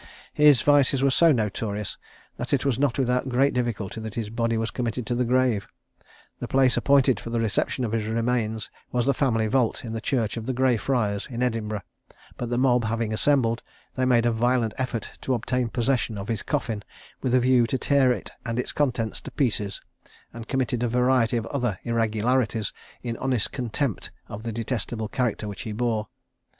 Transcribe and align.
His 0.33 0.63
vices 0.63 1.03
were 1.03 1.11
so 1.11 1.31
notorious, 1.31 1.95
that 2.37 2.53
it 2.53 2.65
was 2.65 2.79
not 2.79 2.97
without 2.97 3.29
great 3.29 3.53
difficulty 3.53 4.01
that 4.01 4.15
his 4.15 4.31
body 4.31 4.57
was 4.57 4.71
committed 4.71 5.05
to 5.05 5.13
the 5.13 5.23
grave. 5.25 5.67
The 6.39 6.47
place 6.47 6.75
appointed 6.75 7.19
for 7.19 7.29
the 7.29 7.39
reception 7.39 7.85
of 7.85 7.91
his 7.91 8.07
remains 8.07 8.71
was 8.91 9.05
the 9.05 9.13
family 9.13 9.45
vault 9.45 9.85
in 9.85 9.93
the 9.93 10.01
church 10.01 10.37
of 10.37 10.47
the 10.47 10.55
Greyfriars 10.55 11.27
in 11.29 11.43
Edinburgh; 11.43 11.83
but 12.35 12.49
the 12.49 12.57
mob 12.57 12.85
having 12.85 13.13
assembled, 13.13 13.61
they 13.93 14.05
made 14.05 14.25
a 14.25 14.31
violent 14.31 14.73
effort 14.79 15.11
to 15.21 15.35
obtain 15.35 15.69
possession 15.69 16.17
of 16.17 16.29
his 16.29 16.41
coffin, 16.41 16.83
with 17.21 17.35
a 17.35 17.39
view 17.39 17.67
to 17.67 17.77
tear 17.77 18.11
it 18.11 18.31
and 18.43 18.57
its 18.57 18.71
contents 18.71 19.21
to 19.21 19.29
pieces, 19.31 19.81
and 20.33 20.47
committed 20.47 20.81
a 20.81 20.87
variety 20.89 21.37
of 21.37 21.45
other 21.45 21.77
irregularities, 21.83 22.73
in 23.03 23.17
honest 23.17 23.51
contempt 23.51 24.09
of 24.27 24.41
the 24.41 24.51
detestable 24.51 25.07
character 25.09 25.47
which 25.47 25.61
he 25.61 25.71
bore. 25.71 26.07